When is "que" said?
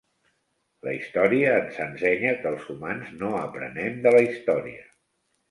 2.39-2.49